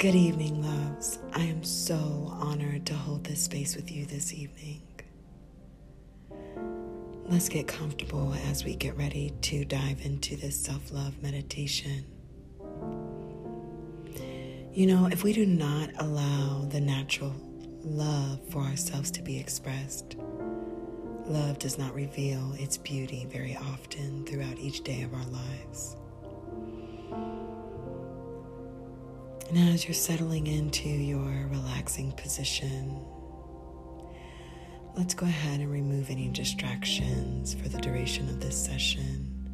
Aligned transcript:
Good 0.00 0.14
evening, 0.14 0.62
loves. 0.62 1.18
I 1.34 1.42
am 1.42 1.62
so 1.62 2.32
honored 2.32 2.86
to 2.86 2.94
hold 2.94 3.22
this 3.22 3.42
space 3.42 3.76
with 3.76 3.92
you 3.92 4.06
this 4.06 4.32
evening. 4.32 4.80
Let's 7.26 7.50
get 7.50 7.68
comfortable 7.68 8.32
as 8.46 8.64
we 8.64 8.76
get 8.76 8.96
ready 8.96 9.34
to 9.42 9.66
dive 9.66 10.00
into 10.00 10.36
this 10.38 10.58
self 10.58 10.90
love 10.90 11.22
meditation. 11.22 12.06
You 14.72 14.86
know, 14.86 15.06
if 15.12 15.22
we 15.22 15.34
do 15.34 15.44
not 15.44 15.90
allow 15.98 16.64
the 16.70 16.80
natural 16.80 17.34
love 17.82 18.40
for 18.48 18.62
ourselves 18.62 19.10
to 19.10 19.22
be 19.22 19.38
expressed, 19.38 20.16
love 21.26 21.58
does 21.58 21.76
not 21.76 21.94
reveal 21.94 22.54
its 22.54 22.78
beauty 22.78 23.26
very 23.30 23.54
often 23.54 24.24
throughout 24.24 24.58
each 24.58 24.82
day 24.82 25.02
of 25.02 25.12
our 25.12 25.26
lives. 25.26 25.96
And 29.50 29.74
as 29.74 29.84
you're 29.84 29.94
settling 29.94 30.46
into 30.46 30.88
your 30.88 31.48
relaxing 31.48 32.12
position, 32.12 33.04
let's 34.94 35.12
go 35.12 35.26
ahead 35.26 35.58
and 35.58 35.72
remove 35.72 36.08
any 36.08 36.28
distractions 36.28 37.54
for 37.54 37.68
the 37.68 37.78
duration 37.78 38.28
of 38.28 38.38
this 38.38 38.56
session 38.56 39.50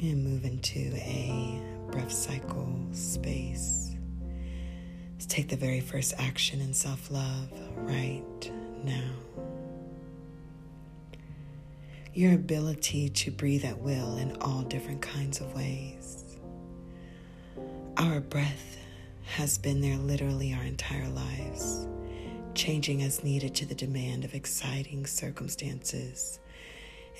and 0.00 0.24
move 0.24 0.46
into 0.46 0.90
a 0.94 1.60
breath 1.90 2.12
cycle 2.12 2.86
space. 2.92 3.94
Let's 5.12 5.26
take 5.26 5.50
the 5.50 5.56
very 5.56 5.80
first 5.80 6.14
action 6.16 6.62
in 6.62 6.72
self 6.72 7.10
love 7.10 7.50
right 7.76 8.50
now. 8.82 9.12
Your 12.14 12.32
ability 12.32 13.10
to 13.10 13.30
breathe 13.30 13.66
at 13.66 13.78
will 13.80 14.16
in 14.16 14.34
all 14.40 14.62
different 14.62 15.02
kinds 15.02 15.42
of 15.42 15.54
ways 15.54 16.23
our 17.96 18.20
breath 18.20 18.78
has 19.24 19.56
been 19.58 19.80
there 19.80 19.96
literally 19.96 20.52
our 20.52 20.64
entire 20.64 21.08
lives, 21.08 21.86
changing 22.54 23.02
as 23.02 23.22
needed 23.22 23.54
to 23.54 23.66
the 23.66 23.74
demand 23.74 24.24
of 24.24 24.34
exciting 24.34 25.06
circumstances 25.06 26.40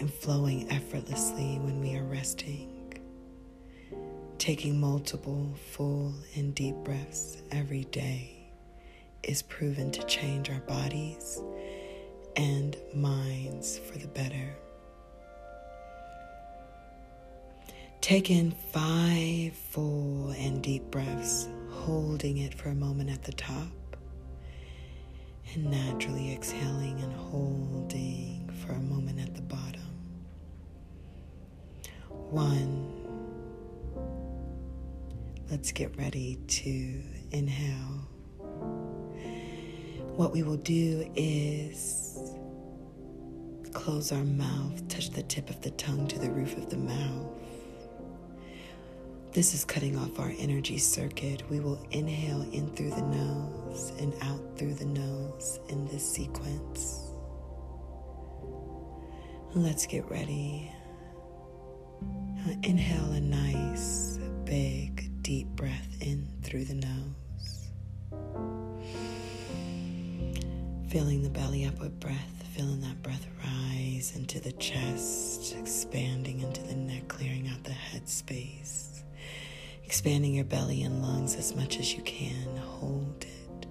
and 0.01 0.13
flowing 0.13 0.71
effortlessly 0.73 1.59
when 1.63 1.81
we 1.81 1.97
are 1.97 2.05
resting. 2.05 2.71
Taking 4.39 4.81
multiple 4.81 5.55
full 5.71 6.13
and 6.35 6.55
deep 6.55 6.75
breaths 6.77 7.43
every 7.53 7.85
day 7.85 8.51
is 9.23 9.43
proven 9.43 9.93
to 9.93 10.03
change 10.05 10.51
our 10.51 10.61
bodies 10.61 11.41
and 12.37 12.77
minds 12.93 13.79
for 13.79 13.97
the 13.99 14.09
better. 14.09 14.57
Take 18.05 18.31
in 18.31 18.51
five 18.51 19.55
full 19.71 20.29
and 20.37 20.63
deep 20.63 20.91
breaths, 20.91 21.49
holding 21.71 22.37
it 22.37 22.53
for 22.53 22.69
a 22.69 22.75
moment 22.75 23.09
at 23.09 23.23
the 23.23 23.33
top, 23.33 23.97
and 25.55 25.71
naturally 25.71 26.31
exhaling 26.35 27.01
and 27.01 27.11
holding 27.15 28.51
for 28.61 28.73
a 28.73 28.79
moment 28.79 29.21
at 29.21 29.35
the 29.35 29.41
bottom. 29.41 29.81
One. 32.11 32.93
Let's 35.51 35.73
get 35.73 35.97
ready 35.97 36.37
to 36.47 37.03
inhale. 37.31 38.07
What 40.15 40.31
we 40.31 40.43
will 40.43 40.59
do 40.59 41.11
is 41.17 42.19
close 43.73 44.13
our 44.13 44.25
mouth, 44.25 44.87
touch 44.89 45.09
the 45.09 45.23
tip 45.23 45.49
of 45.49 45.63
the 45.63 45.71
tongue 45.71 46.07
to 46.09 46.19
the 46.19 46.31
roof 46.31 46.55
of 46.59 46.69
the 46.69 46.77
mouth 46.77 47.35
this 49.35 49.53
is 49.53 49.65
cutting 49.65 49.99
off 49.99 50.21
our 50.21 50.33
energy 50.39 50.79
circuit. 50.79 51.43
We 51.51 51.59
will 51.59 51.85
inhale 51.91 52.43
in 52.53 52.71
through 52.77 52.91
the 52.91 53.03
nose 53.03 53.93
and 53.99 54.15
out 54.23 54.41
through 54.57 54.75
the 54.75 54.85
nose 54.85 55.59
in 55.69 55.89
this 55.89 56.09
sequence. 56.09 57.11
Let's 59.53 59.87
get 59.87 60.09
ready. 60.09 60.71
Inhale 62.63 63.13
a 63.13 63.21
nice, 63.21 64.21
big, 64.45 65.11
deep 65.23 65.49
breath 65.49 65.97
in 66.01 66.29
through 66.45 66.67
the 66.67 66.75
nose. 66.75 67.71
Filling 70.91 71.25
the 71.25 71.31
belly 71.31 71.65
up 71.65 71.81
with 71.81 71.99
breath, 71.99 72.45
feeling 72.55 72.81
that 72.83 73.03
breath 73.03 73.27
rise 73.45 74.13
into 74.15 74.39
the 74.39 74.53
chest, 74.53 75.57
expanding 75.59 76.41
into 76.41 76.63
the 76.63 76.77
neck, 76.77 77.09
clearing 77.09 77.49
out 77.49 77.65
the 77.65 77.73
head 77.73 78.09
space 78.09 78.95
expanding 79.85 80.35
your 80.35 80.45
belly 80.45 80.83
and 80.83 81.03
lungs 81.03 81.37
as 81.37 81.55
much 81.55 81.79
as 81.79 81.95
you 81.95 82.03
can. 82.03 82.57
Hold 82.57 83.25
it 83.25 83.67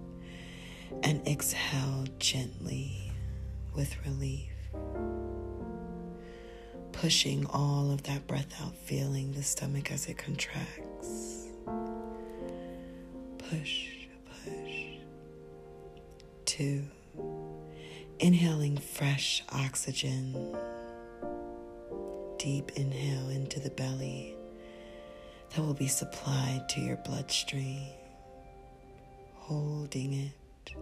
and 1.03 1.25
exhale 1.27 2.05
gently 2.19 3.11
with 3.75 3.95
relief. 4.05 4.49
Pushing 6.91 7.45
all 7.47 7.91
of 7.91 8.03
that 8.03 8.25
breath 8.27 8.53
out, 8.61 8.75
feeling 8.77 9.31
the 9.33 9.43
stomach 9.43 9.91
as 9.91 10.07
it 10.07 10.17
contracts. 10.17 11.47
Push, 13.49 13.87
push. 14.43 14.73
Two, 16.45 16.83
inhaling 18.19 18.77
fresh 18.77 19.43
oxygen. 19.51 20.55
Deep 22.37 22.71
inhale 22.75 23.29
into 23.29 23.59
the 23.59 23.69
belly 23.71 24.35
that 25.55 25.61
will 25.61 25.73
be 25.73 25.87
supplied 25.87 26.67
to 26.69 26.81
your 26.81 26.97
bloodstream, 26.97 27.87
holding 29.35 30.13
it 30.13 30.75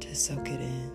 to 0.00 0.14
soak 0.14 0.48
it 0.48 0.60
in, 0.60 0.92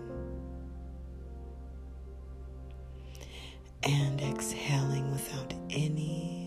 and 3.83 4.21
exhaling 4.21 5.11
without 5.11 5.53
any 5.71 6.42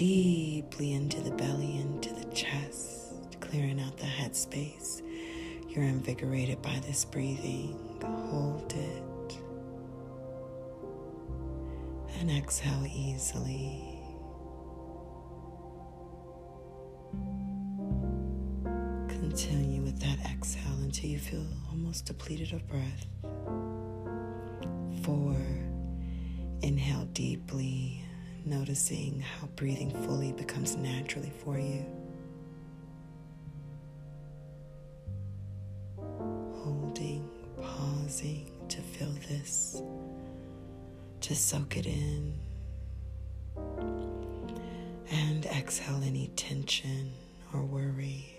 deeply 0.00 0.94
into 0.94 1.20
the 1.20 1.30
belly, 1.32 1.76
into 1.76 2.08
the 2.14 2.24
chest, 2.32 3.38
clearing 3.38 3.78
out 3.78 3.98
the 3.98 4.06
head 4.06 4.34
space. 4.34 5.02
You're 5.68 5.84
invigorated 5.84 6.62
by 6.62 6.80
this 6.86 7.04
breathing. 7.04 7.76
Hold 8.30 8.72
it. 8.72 9.38
And 12.18 12.30
exhale 12.30 12.86
easily. 12.86 14.00
Continue 19.06 19.82
with 19.82 20.00
that 20.00 20.18
exhale 20.32 20.78
until 20.80 21.10
you 21.10 21.18
feel 21.18 21.44
almost 21.68 22.06
depleted 22.06 22.54
of 22.54 22.66
breath. 22.66 23.06
Four. 25.02 25.36
Inhale 26.62 27.04
deeply 27.12 28.02
noticing 28.46 29.20
how 29.20 29.46
breathing 29.56 29.90
fully 30.04 30.32
becomes 30.32 30.76
naturally 30.76 31.32
for 31.44 31.58
you. 31.58 31.84
Holding, 36.62 37.28
pausing 37.60 38.50
to 38.68 38.80
feel 38.80 39.12
this, 39.28 39.82
to 41.20 41.34
soak 41.34 41.76
it 41.76 41.86
in, 41.86 42.38
and 45.10 45.46
exhale 45.46 46.02
any 46.04 46.28
tension 46.36 47.12
or 47.52 47.62
worry. 47.62 48.36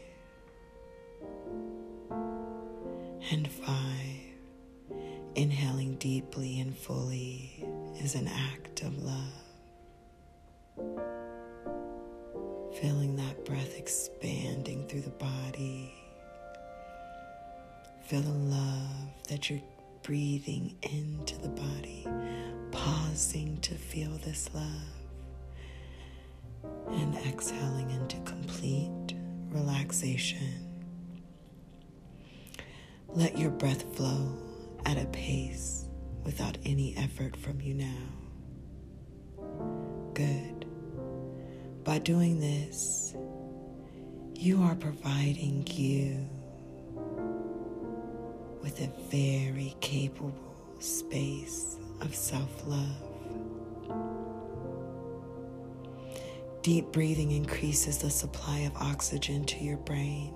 And 3.32 3.48
five, 3.48 4.98
inhaling 5.36 5.96
deeply 5.96 6.60
and 6.60 6.78
fully 6.78 7.66
is 8.02 8.16
an 8.16 8.28
act 8.28 8.82
of 8.82 9.02
love. 9.04 9.41
Feeling 12.80 13.16
that 13.18 13.46
breath 13.46 13.78
expanding 13.78 14.88
through 14.88 15.02
the 15.02 15.10
body. 15.12 15.94
Feel 18.06 18.22
the 18.22 18.30
love 18.32 19.14
that 19.30 19.50
you're 19.50 19.62
breathing 20.04 20.76
into 20.82 21.38
the 21.40 21.50
body, 21.50 22.08
pausing 22.72 23.60
to 23.62 23.76
feel 23.76 24.12
this 24.26 24.50
love, 24.54 24.66
and 26.90 27.16
exhaling 27.28 27.90
into 27.92 28.18
complete 28.22 29.14
relaxation. 29.50 30.68
Let 33.10 33.38
your 33.38 33.52
breath 33.52 33.96
flow 33.96 34.38
at 34.86 34.98
a 34.98 35.06
pace 35.08 35.86
without 36.24 36.58
any 36.66 36.96
effort 36.98 37.36
from 37.36 37.60
you 37.62 37.74
now. 37.74 38.08
Good. 40.14 40.51
By 41.84 42.00
doing 42.00 42.40
this, 42.40 43.16
You 44.36 44.64
are 44.64 44.76
providing 44.76 45.68
you 45.68 46.28
with 48.64 48.82
a 48.82 48.90
very 49.10 49.76
capable 49.82 50.34
space 50.80 51.78
of 52.02 52.16
self 52.16 52.50
love. 52.68 53.20
Deep 56.64 56.92
breathing 56.92 57.32
increases 57.32 58.00
the 58.00 58.10
supply 58.10 58.60
of 58.60 58.76
oxygen 58.78 59.46
to 59.46 59.64
your 59.64 59.78
brain 59.78 60.34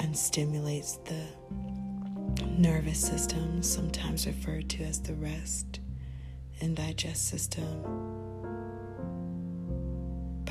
and 0.00 0.16
stimulates 0.16 0.98
the 1.04 1.24
nervous 2.58 3.00
system, 3.00 3.62
sometimes 3.62 4.26
referred 4.26 4.68
to 4.70 4.84
as 4.84 5.00
the 5.00 5.14
rest 5.14 5.80
and 6.60 6.76
digest 6.76 7.28
system. 7.28 8.21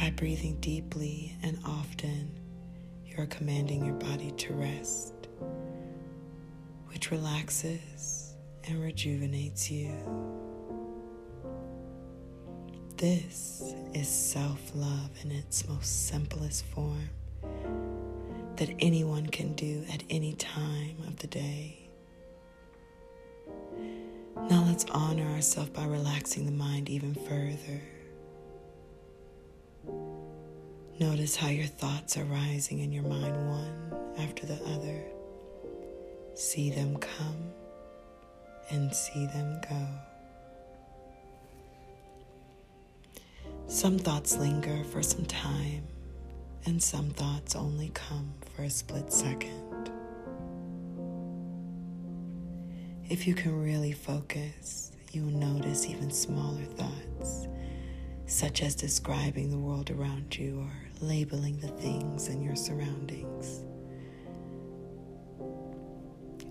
By 0.01 0.09
breathing 0.09 0.57
deeply 0.61 1.37
and 1.43 1.59
often, 1.63 2.31
you 3.05 3.13
are 3.19 3.27
commanding 3.27 3.85
your 3.85 3.93
body 3.93 4.31
to 4.31 4.53
rest, 4.55 5.13
which 6.87 7.11
relaxes 7.11 8.33
and 8.63 8.81
rejuvenates 8.81 9.69
you. 9.69 9.93
This 12.97 13.75
is 13.93 14.07
self 14.07 14.71
love 14.73 15.11
in 15.23 15.31
its 15.33 15.67
most 15.67 16.07
simplest 16.07 16.65
form 16.65 17.07
that 18.55 18.73
anyone 18.79 19.27
can 19.27 19.53
do 19.53 19.85
at 19.93 20.01
any 20.09 20.33
time 20.33 20.97
of 21.07 21.17
the 21.17 21.27
day. 21.27 21.77
Now 24.49 24.63
let's 24.65 24.85
honor 24.85 25.27
ourselves 25.27 25.69
by 25.69 25.85
relaxing 25.85 26.47
the 26.47 26.51
mind 26.51 26.89
even 26.89 27.13
further. 27.13 27.83
Notice 30.99 31.35
how 31.35 31.47
your 31.47 31.65
thoughts 31.65 32.17
are 32.17 32.23
rising 32.25 32.79
in 32.79 32.91
your 32.91 33.03
mind 33.03 33.49
one 33.49 33.93
after 34.17 34.45
the 34.45 34.61
other. 34.65 35.03
See 36.35 36.69
them 36.69 36.97
come 36.97 37.51
and 38.69 38.93
see 38.93 39.25
them 39.27 39.61
go. 39.69 39.87
Some 43.67 43.97
thoughts 43.97 44.37
linger 44.37 44.83
for 44.85 45.01
some 45.01 45.25
time, 45.25 45.83
and 46.65 46.81
some 46.81 47.09
thoughts 47.09 47.55
only 47.55 47.89
come 47.93 48.33
for 48.55 48.63
a 48.63 48.69
split 48.69 49.11
second. 49.11 49.89
If 53.09 53.25
you 53.27 53.33
can 53.33 53.61
really 53.61 53.91
focus, 53.91 54.91
you 55.11 55.23
will 55.23 55.31
notice 55.31 55.87
even 55.87 56.11
smaller 56.11 56.63
thoughts, 56.63 57.47
such 58.31 58.63
as 58.63 58.75
describing 58.75 59.49
the 59.49 59.57
world 59.57 59.91
around 59.91 60.37
you 60.37 60.59
or 60.59 61.05
labeling 61.05 61.59
the 61.59 61.67
things 61.67 62.27
in 62.29 62.41
your 62.41 62.55
surroundings. 62.55 63.63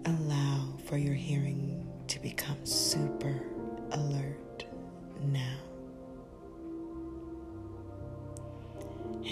Allow 0.05 0.77
for 0.85 0.97
your 0.99 1.15
hearing 1.15 1.88
to 2.09 2.21
become 2.21 2.65
super 2.65 3.41
alert 3.93 4.65
now. 5.25 5.56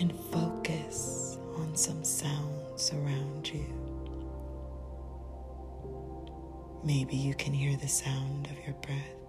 and 0.00 0.12
focus 0.30 1.38
on 1.56 1.74
some 1.74 2.04
sounds 2.04 2.92
around 2.92 3.50
you. 3.52 3.64
Maybe 6.84 7.16
you 7.16 7.34
can 7.34 7.52
hear 7.52 7.76
the 7.76 7.88
sound 7.88 8.46
of 8.46 8.64
your 8.64 8.74
breath. 8.76 9.27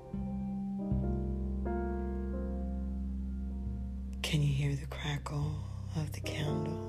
Of 5.27 6.11
the 6.13 6.21
candle? 6.21 6.79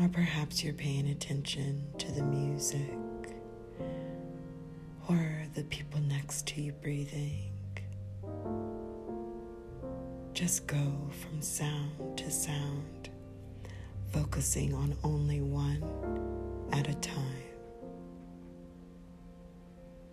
Or 0.00 0.08
perhaps 0.08 0.62
you're 0.62 0.74
paying 0.74 1.08
attention 1.08 1.84
to 1.98 2.12
the 2.12 2.22
music 2.22 2.98
or 5.08 5.46
the 5.54 5.62
people 5.64 6.00
next 6.00 6.46
to 6.48 6.60
you 6.60 6.72
breathing. 6.72 7.52
Just 10.34 10.66
go 10.66 11.10
from 11.22 11.40
sound 11.40 12.18
to 12.18 12.30
sound, 12.30 13.08
focusing 14.12 14.74
on 14.74 14.94
only 15.04 15.40
one 15.40 15.82
at 16.72 16.88
a 16.88 16.94
time. 16.94 17.20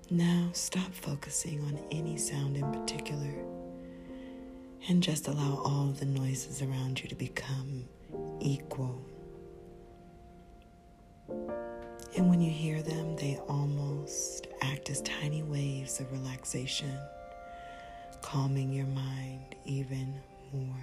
Now 0.09 0.49
stop 0.53 0.93
focusing 0.93 1.59
on 1.61 1.79
any 1.91 2.17
sound 2.17 2.55
in 2.55 2.71
particular 2.71 3.33
and 4.87 5.01
just 5.03 5.27
allow 5.27 5.61
all 5.63 5.87
the 5.97 6.05
noises 6.05 6.61
around 6.61 7.01
you 7.01 7.07
to 7.09 7.15
become 7.15 7.85
equal. 8.39 9.05
And 12.17 12.29
when 12.29 12.41
you 12.41 12.51
hear 12.51 12.81
them, 12.81 13.15
they 13.15 13.39
almost 13.47 14.47
act 14.61 14.89
as 14.89 15.01
tiny 15.01 15.43
waves 15.43 15.99
of 15.99 16.11
relaxation 16.11 16.97
calming 18.21 18.71
your 18.71 18.87
mind 18.87 19.55
even 19.65 20.13
more. 20.53 20.75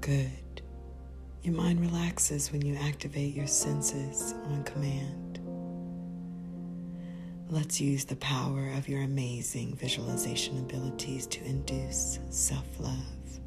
Good. 0.00 0.62
Your 1.42 1.54
mind 1.54 1.80
relaxes 1.80 2.52
when 2.52 2.62
you 2.62 2.74
activate 2.76 3.34
your 3.34 3.46
senses 3.46 4.34
on 4.46 4.64
command. 4.64 5.23
Let's 7.54 7.80
use 7.80 8.04
the 8.04 8.16
power 8.16 8.72
of 8.76 8.88
your 8.88 9.02
amazing 9.02 9.76
visualization 9.76 10.58
abilities 10.58 11.24
to 11.28 11.44
induce 11.44 12.18
self 12.28 12.66
love. 12.80 13.38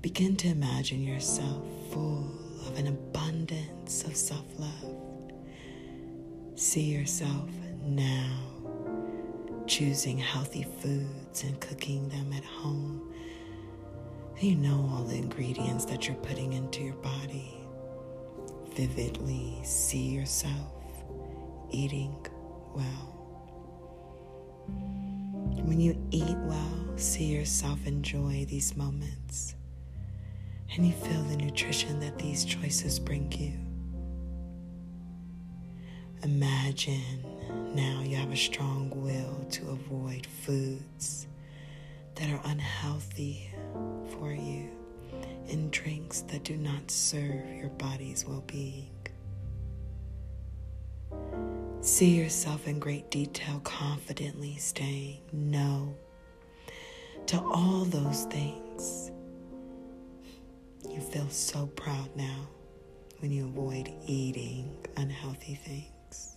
Begin 0.00 0.34
to 0.36 0.48
imagine 0.48 1.02
yourself 1.02 1.62
full 1.92 2.26
of 2.66 2.78
an 2.78 2.86
abundance 2.86 4.02
of 4.04 4.16
self 4.16 4.46
love. 4.58 5.30
See 6.54 6.84
yourself 6.84 7.50
now 7.84 8.38
choosing 9.66 10.16
healthy 10.16 10.66
foods 10.80 11.44
and 11.44 11.60
cooking 11.60 12.08
them 12.08 12.32
at 12.32 12.46
home. 12.46 13.12
You 14.40 14.54
know 14.54 14.90
all 14.94 15.04
the 15.04 15.16
ingredients 15.16 15.84
that 15.84 16.08
you're 16.08 16.16
putting 16.16 16.54
into 16.54 16.80
your 16.80 16.94
body. 16.94 17.58
Vividly 18.70 19.60
see 19.64 20.06
yourself 20.06 20.72
eating 21.70 22.14
well. 22.78 23.04
When 25.64 25.80
you 25.80 25.98
eat 26.10 26.36
well, 26.44 26.96
see 26.96 27.24
yourself 27.24 27.86
enjoy 27.86 28.46
these 28.48 28.76
moments 28.76 29.54
and 30.74 30.86
you 30.86 30.92
feel 30.92 31.22
the 31.24 31.36
nutrition 31.36 31.98
that 32.00 32.18
these 32.18 32.44
choices 32.44 32.98
bring 32.98 33.30
you. 33.32 33.52
Imagine 36.22 37.24
now 37.74 38.02
you 38.02 38.16
have 38.16 38.32
a 38.32 38.36
strong 38.36 38.90
will 38.94 39.46
to 39.50 39.70
avoid 39.70 40.26
foods 40.26 41.26
that 42.14 42.30
are 42.30 42.40
unhealthy 42.44 43.50
for 44.10 44.32
you 44.32 44.68
and 45.48 45.70
drinks 45.70 46.22
that 46.22 46.44
do 46.44 46.56
not 46.56 46.90
serve 46.90 47.48
your 47.54 47.70
body's 47.70 48.26
well 48.26 48.44
being. 48.46 48.97
See 51.88 52.16
yourself 52.16 52.68
in 52.68 52.78
great 52.78 53.10
detail, 53.10 53.60
confidently 53.64 54.56
saying 54.58 55.20
no 55.32 55.96
to 57.26 57.40
all 57.40 57.86
those 57.86 58.24
things. 58.24 59.10
You 60.88 61.00
feel 61.00 61.28
so 61.30 61.66
proud 61.66 62.14
now 62.14 62.46
when 63.18 63.32
you 63.32 63.46
avoid 63.46 63.90
eating 64.06 64.76
unhealthy 64.98 65.54
things. 65.54 66.36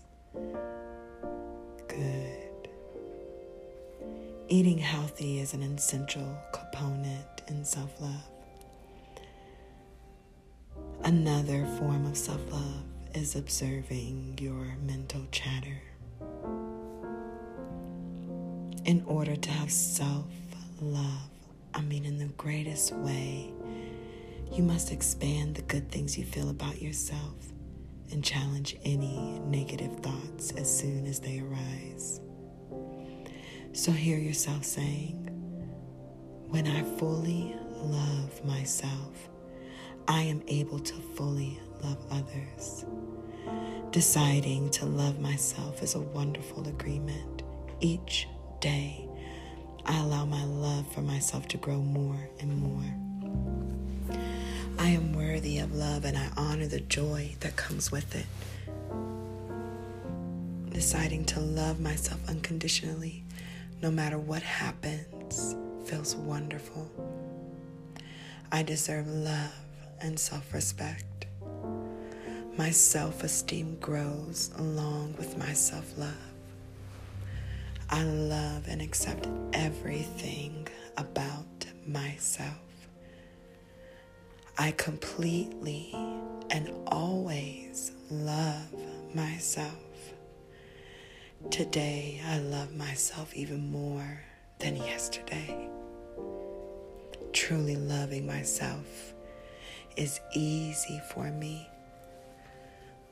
Good. 1.89 2.69
Eating 4.47 4.77
healthy 4.79 5.41
is 5.41 5.53
an 5.53 5.63
essential 5.63 6.37
component 6.53 7.41
in 7.49 7.65
self 7.65 7.99
love. 7.99 8.31
Another 11.03 11.67
form 11.77 12.05
of 12.05 12.17
self 12.17 12.41
love 12.51 12.85
is 13.13 13.35
observing 13.35 14.37
your 14.39 14.75
mental 14.85 15.21
chatter. 15.31 15.81
In 18.85 19.03
order 19.05 19.35
to 19.35 19.51
have 19.51 19.71
self 19.71 20.25
love, 20.79 21.29
I 21.73 21.81
mean, 21.81 22.05
in 22.05 22.17
the 22.17 22.25
greatest 22.37 22.93
way, 22.93 23.51
you 24.51 24.63
must 24.63 24.91
expand 24.91 25.55
the 25.55 25.61
good 25.61 25.91
things 25.91 26.17
you 26.17 26.25
feel 26.25 26.49
about 26.49 26.81
yourself 26.81 27.35
and 28.11 28.23
challenge 28.23 28.75
any 28.83 29.39
negative 29.45 29.99
thoughts 29.99 30.51
as 30.51 30.75
soon 30.79 31.05
as 31.05 31.19
they 31.19 31.39
arise. 31.39 32.19
So 33.73 33.91
hear 33.91 34.17
yourself 34.17 34.65
saying, 34.65 35.29
When 36.49 36.67
I 36.67 36.83
fully 36.97 37.55
love 37.81 38.43
myself, 38.43 39.29
I 40.07 40.23
am 40.23 40.41
able 40.47 40.79
to 40.79 40.93
fully 40.93 41.59
love 41.83 41.97
others. 42.11 42.85
Deciding 43.91 44.69
to 44.71 44.85
love 44.85 45.19
myself 45.19 45.83
is 45.83 45.95
a 45.95 45.99
wonderful 45.99 46.67
agreement. 46.67 47.43
Each 47.79 48.27
day, 48.59 49.07
I 49.85 49.99
allow 49.99 50.25
my 50.25 50.43
love 50.45 50.91
for 50.93 51.01
myself 51.01 51.47
to 51.49 51.57
grow 51.57 51.79
more 51.79 52.29
and 52.39 52.57
more. 52.57 54.17
I 54.79 54.89
am 54.89 55.13
worthy 55.13 55.59
of 55.59 55.73
love 55.75 56.05
and 56.05 56.17
I 56.17 56.29
honor 56.37 56.67
the 56.67 56.79
joy 56.79 57.35
that 57.41 57.55
comes 57.55 57.91
with 57.91 58.15
it. 58.15 58.25
Deciding 60.73 61.25
to 61.25 61.39
love 61.39 61.79
myself 61.79 62.19
unconditionally, 62.29 63.23
no 63.81 63.91
matter 63.91 64.17
what 64.17 64.41
happens, 64.41 65.55
feels 65.85 66.15
wonderful. 66.15 66.89
I 68.51 68.63
deserve 68.63 69.07
love 69.07 69.53
and 69.99 70.19
self 70.19 70.53
respect. 70.53 71.25
My 72.61 72.69
self 72.69 73.23
esteem 73.23 73.77
grows 73.79 74.51
along 74.59 75.15
with 75.17 75.35
my 75.35 75.51
self 75.51 75.97
love. 75.97 76.31
I 77.89 78.03
love 78.03 78.67
and 78.67 78.83
accept 78.83 79.27
everything 79.51 80.67
about 80.95 81.65
myself. 81.87 82.87
I 84.59 84.73
completely 84.73 85.89
and 86.51 86.71
always 86.85 87.93
love 88.11 88.75
myself. 89.15 90.13
Today, 91.49 92.21
I 92.27 92.37
love 92.37 92.75
myself 92.75 93.33
even 93.33 93.71
more 93.71 94.21
than 94.59 94.75
yesterday. 94.75 95.67
Truly 97.33 97.75
loving 97.75 98.27
myself 98.27 99.15
is 99.97 100.19
easy 100.35 101.01
for 101.09 101.31
me. 101.31 101.70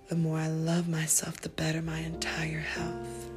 The 0.09 0.15
more 0.15 0.39
I 0.39 0.47
love 0.47 0.89
myself, 0.89 1.39
the 1.39 1.49
better 1.49 1.83
my 1.83 1.99
entire 1.99 2.61
health. 2.61 3.27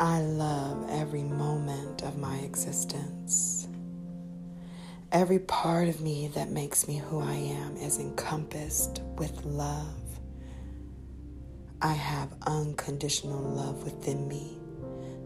I 0.00 0.22
love 0.22 0.90
every 0.90 1.22
moment 1.22 2.02
of 2.02 2.18
my 2.18 2.38
existence. 2.38 3.68
Every 5.12 5.38
part 5.38 5.86
of 5.86 6.00
me 6.00 6.32
that 6.34 6.50
makes 6.50 6.88
me 6.88 6.96
who 6.96 7.20
I 7.20 7.34
am 7.34 7.76
is 7.76 8.00
encompassed 8.00 9.02
with 9.16 9.44
love. 9.44 10.18
I 11.80 11.92
have 11.92 12.34
unconditional 12.44 13.40
love 13.40 13.84
within 13.84 14.26
me 14.26 14.59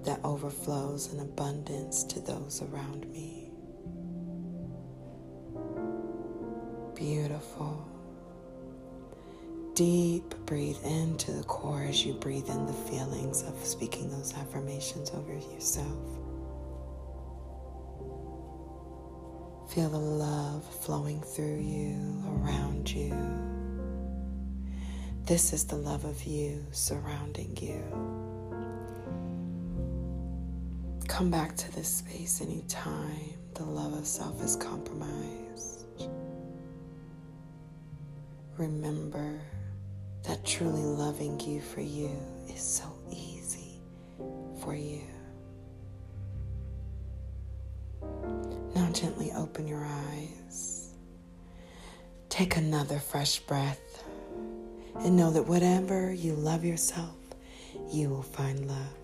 that 0.05 0.21
overflows 0.23 1.13
in 1.13 1.21
abundance 1.21 2.05
to 2.05 2.21
those 2.21 2.63
around 2.63 3.11
me. 3.11 3.51
Beautiful. 6.95 7.89
Deep 9.75 10.35
breathe 10.47 10.79
into 10.85 11.33
the 11.33 11.43
core 11.45 11.83
as 11.83 12.07
you 12.07 12.15
breathe 12.15 12.49
in 12.49 12.67
the 12.67 12.73
feelings 12.73 13.43
of 13.43 13.65
speaking 13.65 14.09
those 14.09 14.33
affirmations 14.35 15.11
over 15.11 15.33
yourself. 15.33 15.89
Feel 19.75 19.89
the 19.91 19.99
love 19.99 20.65
flowing 20.85 21.21
through 21.21 21.59
you, 21.59 22.23
around 22.39 22.89
you. 22.89 23.13
This 25.25 25.53
is 25.53 25.65
the 25.65 25.77
love 25.77 26.05
of 26.05 26.23
you 26.23 26.65
surrounding 26.71 27.57
you. 27.61 28.34
Come 31.09 31.31
back 31.31 31.57
to 31.57 31.73
this 31.75 31.89
space 31.89 32.41
anytime 32.41 33.35
the 33.55 33.65
love 33.65 33.93
of 33.93 34.07
self 34.07 34.43
is 34.43 34.57
compromised. 34.57 35.87
Remember 38.57 39.41
that 40.25 40.45
truly 40.45 40.83
loving 40.83 41.39
you 41.41 41.61
for 41.61 41.81
you 41.83 42.11
is 42.49 42.61
so 42.61 42.85
easy 43.11 43.81
for 44.61 44.75
you. 44.75 45.03
Now, 48.75 48.91
gently 48.93 49.31
open 49.37 49.69
your 49.69 49.85
eyes. 49.85 50.95
Take 52.29 52.57
another 52.57 52.99
fresh 52.99 53.39
breath 53.41 54.03
and 54.97 55.17
know 55.17 55.31
that 55.31 55.47
whatever 55.47 56.13
you 56.13 56.35
love 56.35 56.65
yourself, 56.65 57.15
you 57.93 58.09
will 58.09 58.23
find 58.23 58.67
love. 58.67 59.04